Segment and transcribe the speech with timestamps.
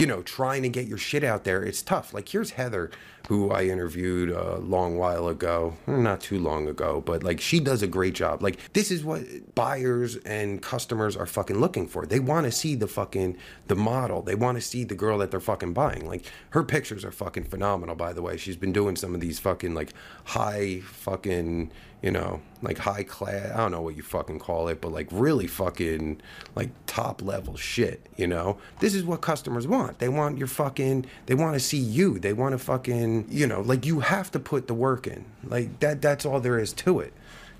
[0.00, 2.14] you know, trying to get your shit out there, it's tough.
[2.14, 2.90] Like here's Heather,
[3.28, 7.82] who I interviewed a long while ago, not too long ago, but like she does
[7.82, 8.42] a great job.
[8.42, 12.06] Like this is what buyers and customers are fucking looking for.
[12.06, 13.36] They want to see the fucking
[13.66, 14.22] the model.
[14.22, 16.06] They want to see the girl that they're fucking buying.
[16.06, 17.94] Like her pictures are fucking phenomenal.
[17.94, 19.92] By the way, she's been doing some of these fucking like
[20.24, 21.70] high fucking
[22.02, 25.08] you know, like high class, I don't know what you fucking call it, but like
[25.10, 26.20] really fucking
[26.54, 28.58] like top level shit, you know?
[28.80, 29.98] This is what customers want.
[29.98, 32.18] They want your fucking, they want to see you.
[32.18, 35.24] They want to fucking, you know, like you have to put the work in.
[35.44, 37.12] Like that, that's all there is to it.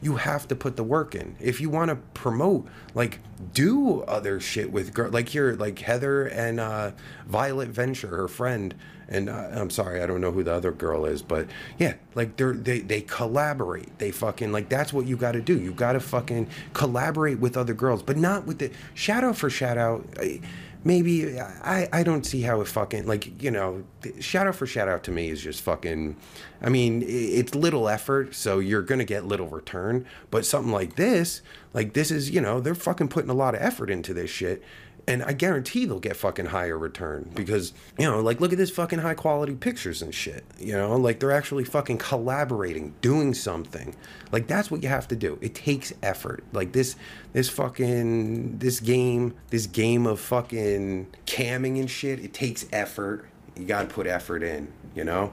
[0.03, 1.37] You have to put the work in.
[1.41, 3.21] If you want to promote, like,
[3.53, 6.93] do other shit with girl, like here, like Heather and uh,
[7.27, 8.75] Violet Venture, her friend,
[9.11, 12.37] and uh, I'm sorry, I don't know who the other girl is, but yeah, like
[12.37, 13.99] they're they they collaborate.
[13.99, 15.59] They fucking like that's what you got to do.
[15.59, 19.51] You got to fucking collaborate with other girls, but not with the shout out for
[19.51, 20.07] shout out.
[20.19, 20.41] I,
[20.83, 23.84] maybe I, I don't see how it fucking like you know
[24.19, 26.16] shout out for shout out to me is just fucking
[26.62, 31.42] i mean it's little effort so you're gonna get little return but something like this
[31.75, 34.62] like this is you know they're fucking putting a lot of effort into this shit
[35.06, 38.70] and I guarantee they'll get fucking higher return because you know, like look at this
[38.70, 40.45] fucking high quality pictures and shit.
[40.59, 43.95] You know, like they're actually fucking collaborating, doing something.
[44.33, 45.39] Like that's what you have to do.
[45.41, 46.45] It takes effort.
[46.53, 46.97] Like this,
[47.33, 52.20] this fucking this game, this game of fucking camming and shit.
[52.20, 53.27] It takes effort.
[53.57, 54.73] You got to put effort in.
[54.95, 55.33] You know,